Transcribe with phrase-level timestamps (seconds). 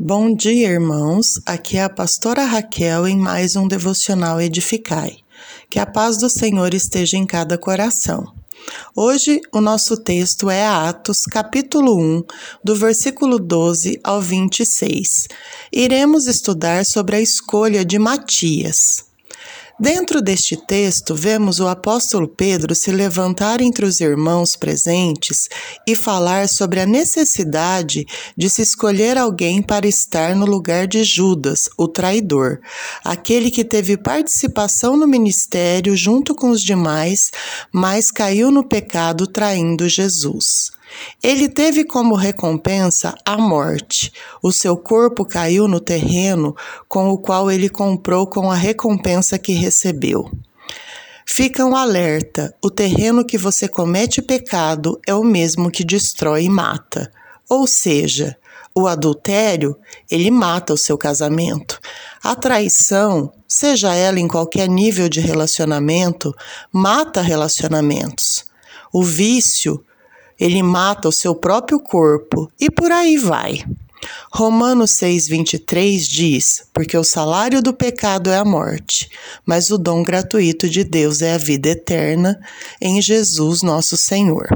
[0.00, 1.40] Bom dia, irmãos.
[1.44, 5.16] Aqui é a pastora Raquel em mais um devocional Edificai.
[5.68, 8.32] Que a paz do Senhor esteja em cada coração.
[8.94, 12.22] Hoje o nosso texto é Atos, capítulo 1,
[12.62, 15.26] do versículo 12 ao 26.
[15.72, 19.07] Iremos estudar sobre a escolha de Matias.
[19.80, 25.48] Dentro deste texto, vemos o apóstolo Pedro se levantar entre os irmãos presentes
[25.86, 28.04] e falar sobre a necessidade
[28.36, 32.58] de se escolher alguém para estar no lugar de Judas, o traidor,
[33.04, 37.30] aquele que teve participação no ministério junto com os demais,
[37.70, 40.72] mas caiu no pecado traindo Jesus.
[41.22, 44.12] Ele teve como recompensa a morte.
[44.42, 46.54] O seu corpo caiu no terreno
[46.88, 50.30] com o qual ele comprou com a recompensa que recebeu.
[51.26, 56.50] Fica um alerta: o terreno que você comete pecado é o mesmo que destrói e
[56.50, 57.12] mata.
[57.48, 58.36] Ou seja,
[58.74, 59.76] o adultério,
[60.10, 61.80] ele mata o seu casamento.
[62.22, 66.34] A traição, seja ela em qualquer nível de relacionamento,
[66.72, 68.44] mata relacionamentos.
[68.92, 69.84] O vício,
[70.38, 73.64] ele mata o seu próprio corpo e por aí vai.
[74.32, 79.10] Romanos 6,23 diz: Porque o salário do pecado é a morte,
[79.44, 82.38] mas o dom gratuito de Deus é a vida eterna
[82.80, 84.48] em Jesus nosso Senhor.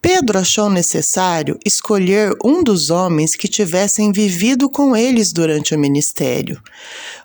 [0.00, 6.60] Pedro achou necessário escolher um dos homens que tivessem vivido com eles durante o ministério,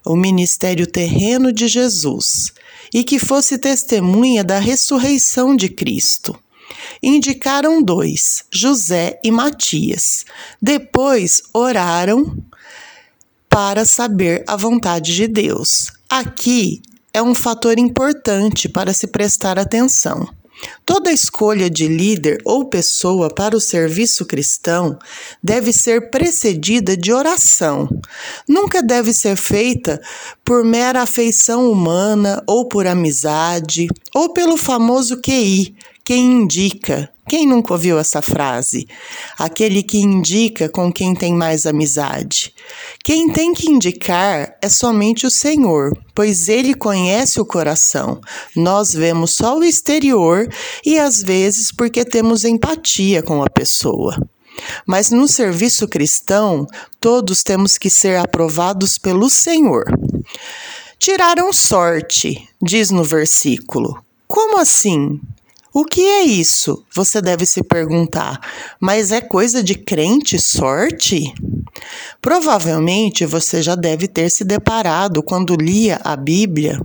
[0.05, 2.53] o ministério terreno de Jesus,
[2.93, 6.37] e que fosse testemunha da ressurreição de Cristo
[7.01, 10.25] indicaram dois, José e Matias.
[10.61, 12.37] Depois oraram
[13.49, 15.91] para saber a vontade de Deus.
[16.09, 16.81] Aqui
[17.13, 20.27] é um fator importante para se prestar atenção.
[20.85, 24.97] Toda escolha de líder ou pessoa para o serviço cristão
[25.43, 27.87] deve ser precedida de oração.
[28.47, 30.01] Nunca deve ser feita
[30.43, 35.75] por mera afeição humana ou por amizade ou pelo famoso QI,
[36.07, 37.09] quem indica.
[37.27, 38.87] Quem nunca ouviu essa frase?
[39.37, 42.53] Aquele que indica com quem tem mais amizade.
[43.03, 48.21] Quem tem que indicar é somente o Senhor, pois ele conhece o coração.
[48.55, 50.47] Nós vemos só o exterior
[50.85, 54.15] e às vezes porque temos empatia com a pessoa.
[54.85, 56.65] Mas no serviço cristão,
[57.01, 59.83] todos temos que ser aprovados pelo Senhor.
[60.97, 64.01] Tiraram sorte, diz no versículo.
[64.25, 65.19] Como assim?
[65.73, 66.83] O que é isso?
[66.93, 68.39] Você deve se perguntar.
[68.79, 71.33] Mas é coisa de crente sorte?
[72.21, 76.81] Provavelmente você já deve ter se deparado quando lia a Bíblia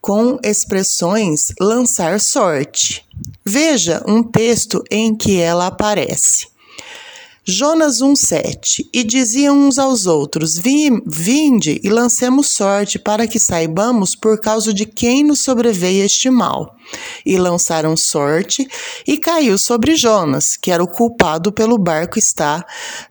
[0.00, 3.04] com expressões lançar sorte.
[3.44, 6.48] Veja um texto em que ela aparece.
[7.50, 14.38] Jonas 1,7 E diziam uns aos outros: Vinde e lancemos sorte, para que saibamos por
[14.38, 16.76] causa de quem nos sobreveio este mal.
[17.24, 18.68] E lançaram sorte,
[19.06, 22.66] e caiu sobre Jonas, que era o culpado pelo barco estar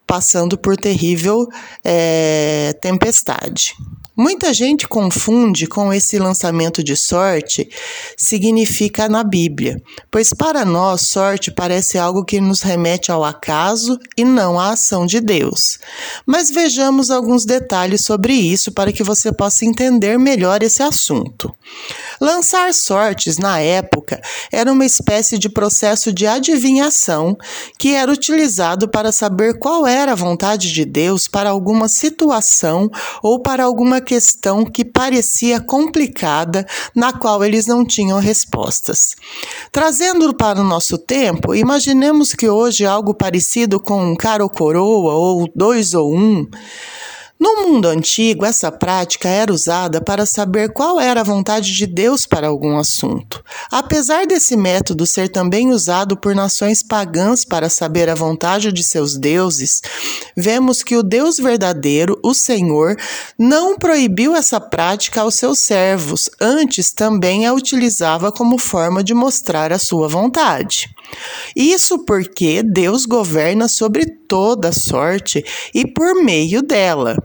[0.06, 1.48] passando por terrível
[1.84, 3.74] é, tempestade.
[4.18, 7.70] Muita gente confunde com esse lançamento de sorte
[8.18, 9.80] significa na Bíblia,
[10.10, 15.06] pois para nós sorte parece algo que nos remete ao acaso e não à ação
[15.06, 15.78] de Deus.
[16.26, 21.54] Mas vejamos alguns detalhes sobre isso para que você possa entender melhor esse assunto.
[22.20, 24.20] Lançar sortes na época
[24.52, 27.38] era uma espécie de processo de adivinhação
[27.78, 32.90] que era utilizado para saber qual era a vontade de Deus para alguma situação
[33.22, 39.16] ou para alguma questão que parecia complicada, na qual eles não tinham respostas.
[39.72, 45.14] Trazendo para o nosso tempo, imaginemos que hoje algo parecido com um cara ou coroa,
[45.14, 46.48] ou dois ou um,
[47.40, 52.26] no mundo antigo, essa prática era usada para saber qual era a vontade de Deus
[52.26, 53.44] para algum assunto.
[53.72, 59.16] Apesar desse método ser também usado por nações pagãs para saber a vontade de seus
[59.16, 59.82] deuses,
[60.36, 62.98] vemos que o Deus verdadeiro, o Senhor,
[63.38, 69.72] não proibiu essa prática aos seus servos, antes também a utilizava como forma de mostrar
[69.72, 70.90] a sua vontade.
[71.56, 75.44] Isso porque Deus governa sobre toda sorte
[75.74, 77.18] e por meio dela.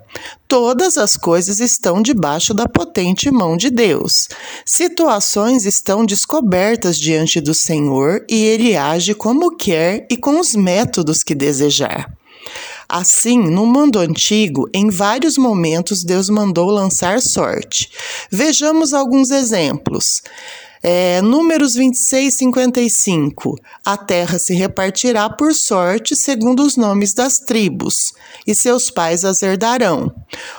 [0.49, 4.29] Todas as coisas estão debaixo da potente mão de Deus.
[4.65, 11.23] Situações estão descobertas diante do Senhor e ele age como quer e com os métodos
[11.23, 12.13] que desejar.
[12.89, 17.91] Assim, no mundo antigo, em vários momentos Deus mandou lançar sorte.
[18.31, 20.21] Vejamos alguns exemplos.
[20.83, 23.57] É, números 26, 55.
[23.85, 28.13] A terra se repartirá por sorte segundo os nomes das tribos,
[28.45, 30.13] e seus pais as herdarão.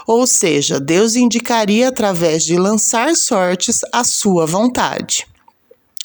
[0.08, 5.28] Ou seja, Deus indicaria através de lançar sortes a sua vontade.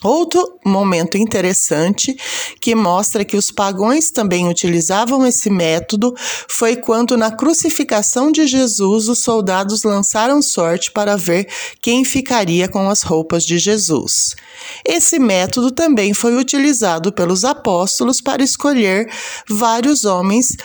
[0.02, 2.16] Outro momento interessante
[2.60, 6.14] que mostra que os pagãos também utilizavam esse método
[6.48, 11.48] foi quando, na crucificação de Jesus, os soldados lançaram sorte para ver
[11.82, 14.36] quem ficaria com as roupas de Jesus.
[14.84, 19.10] Esse método também foi utilizado pelos apóstolos para escolher
[19.48, 20.56] vários homens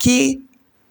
[0.00, 0.42] que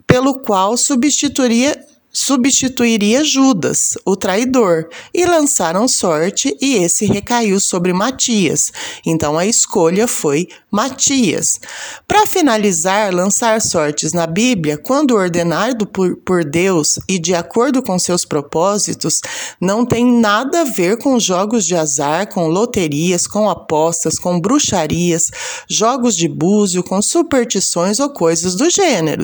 [0.08, 8.72] pelo qual substituiria substituiria Judas, o traidor, e lançaram sorte e esse recaiu sobre Matias.
[9.06, 11.60] Então a escolha foi Matias.
[12.08, 17.98] Para finalizar, lançar sortes na Bíblia, quando ordenado por, por Deus e de acordo com
[17.98, 19.22] seus propósitos,
[19.60, 25.30] não tem nada a ver com jogos de azar, com loterias, com apostas, com bruxarias,
[25.70, 29.22] jogos de búzio, com superstições ou coisas do gênero.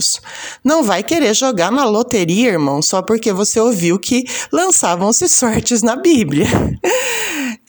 [0.64, 5.96] Não vai querer jogar na loteria, irmão só porque você ouviu que lançavam-se sortes na
[5.96, 6.48] Bíblia.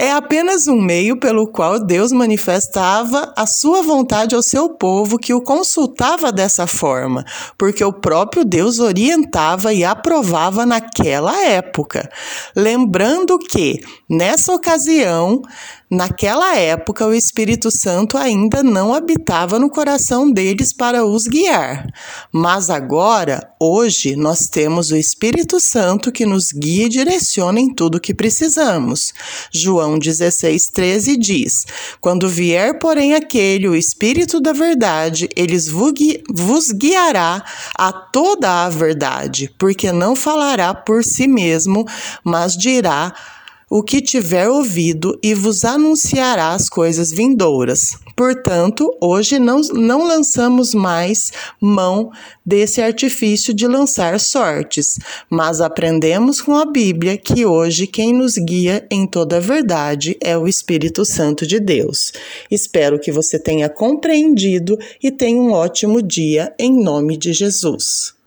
[0.00, 5.34] É apenas um meio pelo qual Deus manifestava a sua vontade ao seu povo que
[5.34, 7.24] o consultava dessa forma,
[7.58, 12.08] porque o próprio Deus orientava e aprovava naquela época.
[12.54, 15.42] Lembrando que, nessa ocasião,
[15.90, 21.86] Naquela época, o Espírito Santo ainda não habitava no coração deles para os guiar.
[22.30, 27.94] Mas agora, hoje, nós temos o Espírito Santo que nos guia e direciona em tudo
[27.96, 29.14] o que precisamos.
[29.50, 31.64] João 16, 13 diz:
[32.02, 37.42] Quando vier, porém, aquele, o Espírito da Verdade, eles vos guiará
[37.74, 41.86] a toda a verdade, porque não falará por si mesmo,
[42.22, 43.14] mas dirá
[43.70, 47.96] o que tiver ouvido e vos anunciará as coisas vindouras.
[48.16, 52.10] Portanto, hoje não, não lançamos mais mão
[52.44, 54.98] desse artifício de lançar sortes,
[55.30, 60.36] mas aprendemos com a Bíblia que hoje quem nos guia em toda a verdade é
[60.36, 62.12] o Espírito Santo de Deus.
[62.50, 68.17] Espero que você tenha compreendido e tenha um ótimo dia em nome de Jesus.